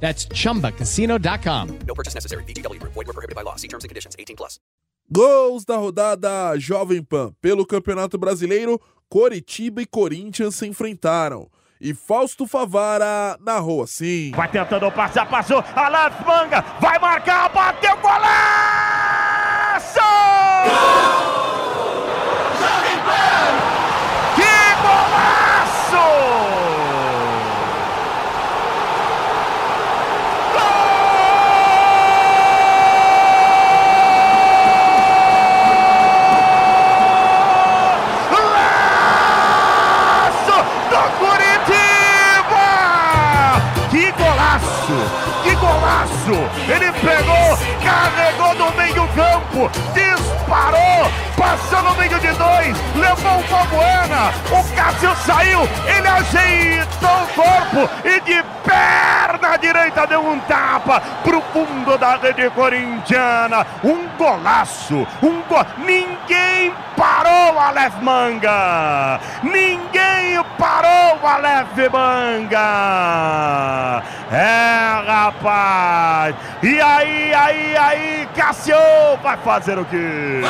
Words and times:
That's 0.00 0.26
chumbacasino.com. 0.28 1.68
No 1.86 1.94
purchase 1.94 2.14
necessary. 2.14 2.44
VGW 2.44 2.78
Group. 2.78 2.92
Void 2.94 3.06
were 3.06 3.12
prohibited 3.12 3.34
by 3.34 3.42
law. 3.42 3.56
See 3.56 3.68
terms 3.68 3.84
and 3.84 3.88
conditions. 3.88 4.14
18 4.18 4.36
plus. 4.36 4.58
Gols 5.10 5.64
da 5.64 5.76
rodada 5.76 6.58
Jovem 6.58 7.02
Pan 7.02 7.32
pelo 7.40 7.64
Campeonato 7.64 8.18
Brasileiro, 8.18 8.80
Coritiba 9.08 9.80
e 9.80 9.86
Corinthians 9.86 10.56
se 10.56 10.66
enfrentaram. 10.66 11.48
E 11.80 11.94
Fausto 11.94 12.46
Favara 12.46 13.38
narrou 13.40 13.82
assim. 13.82 14.32
Vai 14.34 14.50
tentando 14.50 14.90
passar, 14.90 15.28
passou. 15.28 15.62
Aleph 15.74 16.26
Manga 16.26 16.60
vai 16.80 16.98
marcar, 16.98 17.48
bateu 17.50 17.96
golaço! 17.98 20.00
Que 24.34 24.82
golaço! 24.82 25.96
Golaço 39.26 40.56
do 40.90 41.02
Curitiba! 41.18 42.66
Que 43.90 44.04
golaço! 44.56 45.42
Que 45.42 45.54
golaço! 45.56 46.36
Ele 46.68 46.92
pegou, 46.92 47.58
carregou 47.82 48.54
no 48.54 48.76
meio 48.76 49.08
campo, 49.08 49.70
disparou, 49.92 51.10
passou 51.36 51.82
no 51.82 51.94
meio 51.96 52.18
de 52.18 52.32
dois, 52.32 52.76
levou 52.96 53.40
o 53.40 53.44
Balbuena, 53.48 54.32
o 54.50 54.74
Cássio 54.74 55.14
saiu, 55.24 55.68
ele 55.86 56.08
ajeitou 56.08 57.22
o 57.22 57.26
corpo 57.34 57.90
e 58.04 58.20
de 58.20 58.42
perna 59.38 59.56
direita 59.56 60.06
deu 60.06 60.20
um 60.20 60.38
tapa 60.40 61.00
pro 61.22 61.40
fundo 61.52 61.96
da 61.98 62.16
rede 62.16 62.50
corintiana. 62.50 63.66
Um 63.82 64.06
golaço, 64.18 65.06
um 65.22 65.42
go... 65.42 65.64
Ninguém 65.78 66.74
parou 66.96 67.54
o 67.54 67.58
Aleph 67.58 68.00
Manga! 68.00 69.20
Ninguém 69.42 70.42
parou 70.58 71.18
o 71.22 71.26
Aleph 71.26 71.76
Manga! 71.92 72.62
É, 74.30 75.02
rapaz! 75.06 76.34
E 76.62 76.80
aí, 76.80 77.34
aí, 77.34 77.76
aí, 77.76 78.28
Cássio 78.34 78.76
vai 79.22 79.36
fazer 79.38 79.78
o 79.78 79.84
quê? 79.84 80.40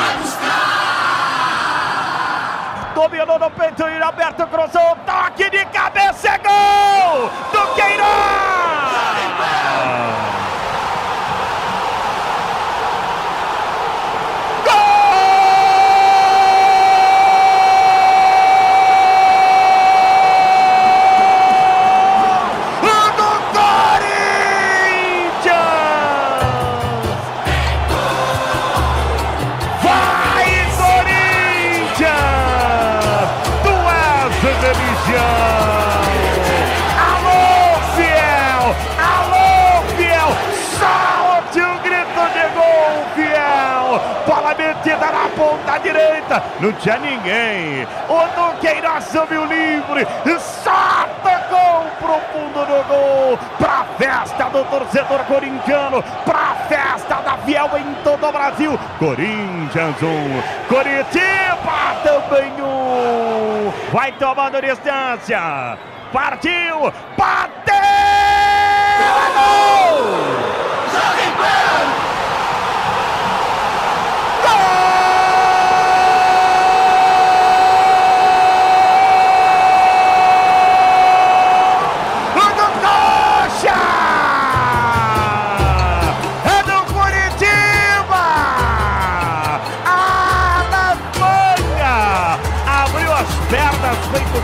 Dominou 2.95 3.37
no 3.37 3.51
peito, 3.51 3.83
aberto, 4.03 4.47
cruzou, 4.47 4.97
toque 5.05 5.49
de 5.51 5.63
cabeça, 5.65 6.29
é 6.29 6.37
gol! 6.39 7.29
Do 7.51 7.75
Queiroz! 7.75 8.56
Religião! 34.61 36.01
Alô, 37.07 37.79
fiel! 37.95 38.75
Alô, 38.99 39.83
fiel! 39.95 40.29
Solte 40.77 41.61
o 41.61 41.79
grito 41.81 42.23
de 42.33 42.45
gol, 42.55 43.05
fiel! 43.15 44.01
Bola 44.25 44.55
metida 44.55 45.05
na 45.05 45.29
ponta 45.35 45.77
direita! 45.79 46.43
Não 46.59 46.71
tinha 46.73 46.97
ninguém! 46.97 47.87
O 48.09 48.27
Duqueiroz 48.35 49.03
subiu 49.05 49.45
livre! 49.45 50.07
Só 50.39 51.07
tocou 51.21 51.85
pro 51.99 52.19
fundo 52.33 52.65
do 52.65 52.87
gol! 52.87 53.39
Pra 53.57 53.85
festa 53.97 54.45
do 54.45 54.63
torcedor 54.65 55.19
corintiano! 55.25 56.03
Pra 56.25 56.55
festa 56.67 57.16
fiel 57.47 57.69
em 57.77 58.03
todo 58.03 58.27
o 58.27 58.31
Brasil! 58.31 58.77
Corinthians 58.99 59.95
1, 60.03 60.67
Coritiba 60.67 61.95
também 62.03 62.51
1! 62.61 63.91
Vai 63.93 64.11
tomando 64.11 64.61
distância! 64.61 65.77
Partiu! 66.11 66.91
Bateu! 67.17 67.66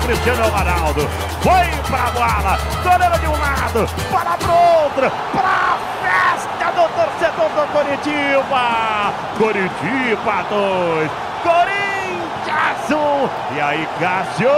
Cristiano 0.03 0.47
Ronaldo. 0.49 1.09
Foi 1.41 1.67
pra 1.89 2.11
bola, 2.11 2.57
goleiro 2.83 3.19
de 3.19 3.27
um 3.27 3.31
lado, 3.31 3.87
para 4.11 4.37
pro 4.37 4.53
outro, 4.53 5.11
pra 5.31 5.77
festa 6.01 6.71
do 6.71 6.87
torcedor 6.89 7.49
do 7.49 7.67
Curitiba! 7.71 9.13
Curitiba 9.37 10.45
2, 10.49 11.11
Corinthians 11.43 12.91
1. 12.91 13.55
E 13.55 13.61
aí, 13.61 13.87
Cássio 13.99 14.49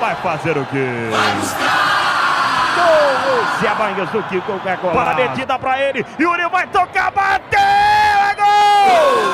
vai 0.00 0.14
fazer 0.16 0.56
o 0.58 0.64
quê? 0.66 1.10
Gol! 2.74 3.44
Se 3.60 3.66
abanha 3.66 4.06
do 4.06 4.22
que 4.24 4.40
qualquer 4.40 4.76
coisa. 4.78 4.96
Bola 4.96 5.14
metida 5.14 5.58
pra 5.58 5.80
ele. 5.80 6.04
Yuri 6.18 6.48
vai 6.48 6.66
tocar, 6.66 7.10
bateu! 7.10 7.58
É 7.60 8.34
gol! 8.34 9.33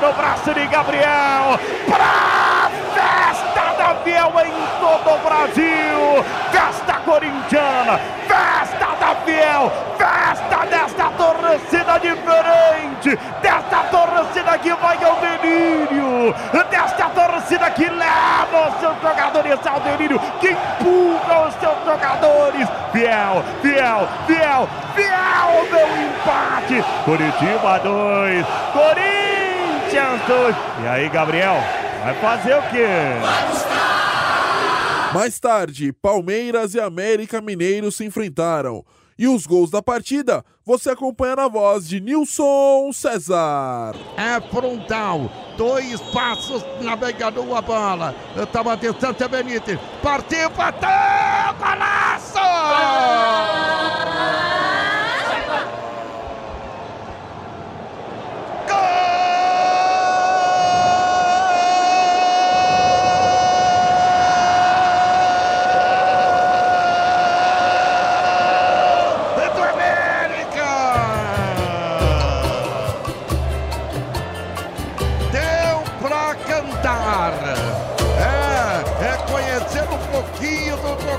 Do 0.00 0.12
braço 0.12 0.52
de 0.52 0.66
Gabriel! 0.66 1.58
Pra 1.86 2.70
festa 2.94 3.72
da 3.78 3.94
Fiel 4.04 4.32
em 4.44 4.52
todo 4.78 5.14
o 5.14 5.18
Brasil! 5.18 6.24
Festa 6.50 6.94
corintiana! 7.04 7.98
Festa 8.28 8.94
da 9.00 9.14
Fiel! 9.24 9.72
Festa 9.96 10.66
desta 10.66 11.10
torcida 11.16 11.98
diferente! 11.98 13.18
Desta 13.40 13.84
torcida 13.90 14.58
que 14.58 14.74
vai 14.74 14.98
ao 15.02 15.16
delírio! 15.16 16.34
Desta 16.70 17.08
torcida 17.10 17.70
que 17.70 17.88
leva 17.88 18.68
os 18.68 18.80
seus 18.80 19.00
jogadores 19.00 19.66
ao 19.66 19.80
delírio! 19.80 20.20
Que 20.40 20.50
empurra 20.50 21.48
os 21.48 21.54
seus 21.54 21.84
jogadores! 21.86 22.68
Fiel, 22.92 23.42
fiel, 23.62 24.08
fiel, 24.26 24.68
fiel, 24.94 25.68
meu 25.70 25.88
empate! 26.04 26.84
Curitiba 27.04 27.78
2, 27.78 28.46
Corinthians 28.72 29.35
2. 29.90 30.56
E 30.82 30.88
aí, 30.88 31.08
Gabriel? 31.08 31.56
Vai 32.02 32.14
fazer 32.20 32.54
o 32.54 32.62
quê? 32.70 32.86
Mais 35.14 35.38
tarde, 35.38 35.92
Palmeiras 35.92 36.74
e 36.74 36.80
América 36.80 37.40
Mineiro 37.40 37.90
se 37.92 38.04
enfrentaram. 38.04 38.84
E 39.18 39.26
os 39.26 39.46
gols 39.46 39.70
da 39.70 39.80
partida 39.80 40.44
você 40.64 40.90
acompanha 40.90 41.36
na 41.36 41.48
voz 41.48 41.88
de 41.88 42.00
Nilson 42.00 42.92
César. 42.92 43.94
É 44.16 44.40
frontal, 44.50 45.30
dois 45.56 46.00
passos 46.12 46.62
navegando 46.82 47.54
a 47.54 47.62
bola. 47.62 48.14
Estava 48.36 48.74
a 48.74 48.76
distância 48.76 49.26
Benítez. 49.26 49.78
Partiu, 50.02 50.50
bateu, 50.50 50.88
golaço! 51.58 52.35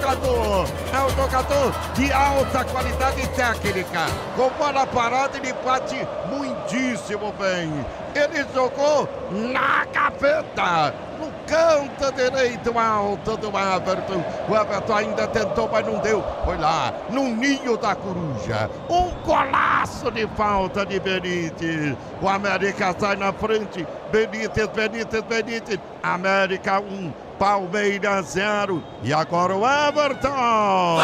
Jogador. 0.08 0.68
É 0.94 1.02
um 1.02 1.10
jogador 1.10 1.74
de 1.94 2.12
alta 2.12 2.64
qualidade 2.64 3.28
técnica. 3.30 4.06
Com 4.36 4.50
bola 4.52 4.88
parada, 4.88 5.38
ele 5.38 5.54
bate 5.66 6.08
muitíssimo 6.30 7.34
bem. 7.34 7.86
Ele 8.16 8.46
jogou 8.54 9.08
na 9.32 9.86
gaveta 9.86 10.94
no 11.20 11.32
canto 11.48 12.12
direito 12.12 12.78
alto 12.78 13.38
do 13.38 13.48
Everton. 13.48 14.24
O 14.48 14.56
Everton 14.56 14.96
ainda 14.96 15.28
tentou, 15.28 15.70
mas 15.72 15.86
não 15.86 16.00
deu. 16.00 16.24
Foi 16.46 16.58
lá, 16.58 16.94
no 17.10 17.24
ninho 17.24 17.78
da 17.78 17.96
coruja. 17.96 18.70
Um 18.90 19.10
golaço 19.26 20.12
de 20.12 20.28
falta 20.36 20.86
de 20.86 21.00
Benítez. 21.00 21.96
O 22.22 22.28
América 22.28 22.96
sai 22.98 23.16
na 23.16 23.34
frente. 23.34 23.88
Benítez, 24.12 24.68
Benítez, 24.68 25.24
Benítez. 25.24 25.80
América 26.04 26.80
1, 26.80 26.84
um, 26.84 27.14
Palmeiras 27.40 28.28
0. 28.28 28.84
E 29.04 29.14
agora 29.14 29.56
o 29.56 29.64
Everton. 29.66 31.00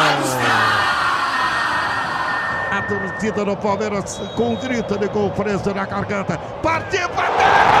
A 2.70 2.82
torcida 2.88 3.44
do 3.44 3.56
Palmeiras 3.56 4.20
com 4.36 4.50
um 4.50 4.56
grito 4.56 4.98
de 4.98 5.06
gol 5.08 5.30
preso 5.30 5.72
na 5.72 5.86
garganta. 5.86 6.36
Partiu, 6.60 7.08
bateu! 7.10 7.73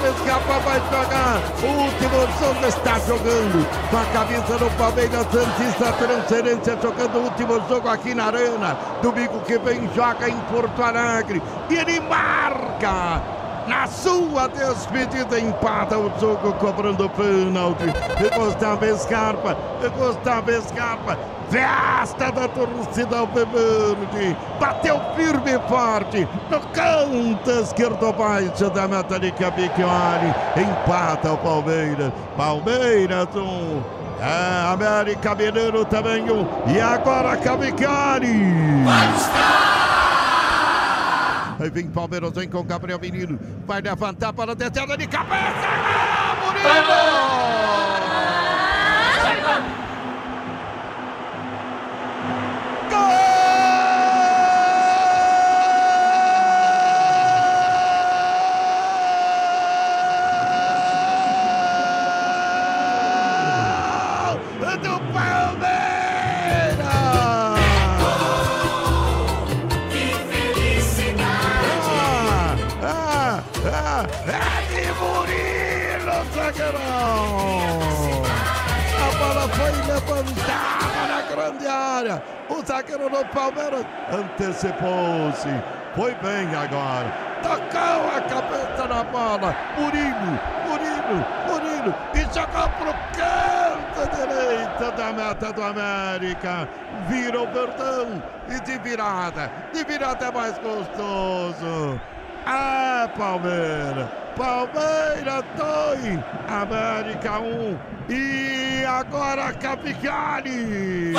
Gustavo 0.00 0.06
escapa, 0.06 0.58
vai 0.60 0.80
jogar. 0.80 1.42
O 1.62 1.82
último 1.82 2.20
jogo 2.38 2.66
está 2.66 2.98
jogando. 3.00 3.66
Com 3.90 3.96
a 3.98 4.04
camisa 4.06 4.58
do 4.58 4.70
Palmeiras 4.76 5.26
Santista 5.30 5.92
Transferência, 5.92 6.78
jogando 6.80 7.16
o 7.16 7.24
último 7.24 7.60
jogo 7.68 7.88
aqui 7.88 8.14
na 8.14 8.26
Arena. 8.26 8.76
Domingo 9.02 9.40
que 9.40 9.58
vem 9.58 9.88
joga 9.94 10.28
em 10.28 10.38
Porto 10.52 10.82
Alegre. 10.82 11.42
E 11.68 11.74
ele 11.74 12.00
marca. 12.00 13.39
Na 13.70 13.86
sua 13.86 14.48
despedida, 14.48 15.38
empata 15.38 15.96
o 15.96 16.10
jogo 16.18 16.52
cobrando 16.54 17.08
pênalti. 17.10 17.84
Gustavo 18.36 18.98
Scarpa, 18.98 19.56
Gustavo 19.96 20.50
Scarpa, 20.60 21.16
festa 21.48 22.32
da 22.32 22.48
torcida 22.48 23.18
Alviverde. 23.18 24.36
Bateu 24.58 25.00
firme 25.14 25.52
e 25.52 25.68
forte 25.68 26.28
no 26.50 26.60
canto 26.72 27.48
esquerdo 27.48 28.12
baixo 28.12 28.68
da 28.70 28.88
meta 28.88 29.20
de 29.20 29.30
Capicchioli. 29.30 30.34
Empata 30.56 31.32
o 31.32 31.38
Palmeiras. 31.38 32.12
Palmeiras 32.36 33.28
um. 33.36 33.80
É, 34.20 34.72
América 34.72 35.32
Mineiro 35.36 35.84
também 35.84 36.28
um. 36.28 36.44
E 36.66 36.80
agora 36.80 37.36
Capicchioli. 37.36 38.34
Aí 41.60 41.68
vem 41.68 41.86
Palmeiras, 41.88 42.32
vem 42.32 42.48
com 42.48 42.64
Gabriel 42.64 42.98
Menino. 42.98 43.38
Vai 43.66 43.82
levantar 43.82 44.32
para 44.32 44.52
a 44.52 44.54
descida 44.54 44.96
de 44.96 45.06
cabeça. 45.06 45.68
Ah, 45.68 46.34
Murilo! 46.42 47.69
Zagueirão! 76.40 78.22
A 78.96 79.18
bola 79.18 79.48
foi 79.48 79.72
levantada 79.92 81.06
na 81.08 81.22
grande 81.22 81.66
área. 81.66 82.22
O 82.48 82.64
zagueiro 82.64 83.10
do 83.10 83.24
Palmeiras 83.26 83.84
antecipou-se. 84.12 85.48
Foi 85.94 86.14
bem 86.16 86.48
agora. 86.54 87.12
Tocou 87.42 88.16
a 88.16 88.20
cabeça 88.22 88.86
na 88.88 89.04
bola. 89.04 89.56
Murilo, 89.78 90.38
Murilo, 90.66 91.24
Murilo. 91.46 91.94
E 92.14 92.20
jogou 92.34 92.68
pro 92.78 92.94
canto 93.16 94.16
direito 94.16 94.96
da 94.96 95.12
meta 95.12 95.52
do 95.52 95.62
América. 95.62 96.68
Vira 97.08 97.42
o 97.42 97.46
Verdão. 97.46 98.22
E 98.48 98.60
de 98.60 98.78
virada. 98.78 99.50
De 99.72 99.84
virada 99.84 100.26
é 100.26 100.30
mais 100.32 100.58
gostoso. 100.58 102.00
Ah, 102.46 103.08
Palmeiras! 103.16 104.19
Palmeiras 104.36 105.44
2, 105.56 106.22
América 106.48 107.38
1 107.40 107.46
um. 107.46 107.78
e 108.08 108.84
agora 108.84 109.52
Capicali! 109.54 111.14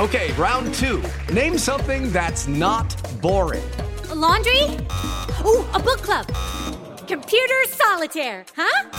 Okay, 0.00 0.32
round 0.32 0.74
two. 0.74 1.02
Name 1.32 1.56
something 1.56 2.10
that's 2.10 2.48
not 2.48 2.94
boring. 3.22 3.62
A 4.10 4.14
laundry? 4.14 4.62
Ooh, 5.44 5.64
a 5.72 5.78
book 5.78 6.02
club. 6.02 6.26
Computer 7.06 7.62
solitaire, 7.68 8.44
huh? 8.56 8.90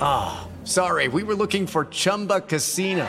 Ah, 0.00 0.48
sorry, 0.64 1.08
we 1.08 1.22
were 1.22 1.34
looking 1.34 1.66
for 1.66 1.86
Chumba 1.86 2.42
Casino. 2.42 3.08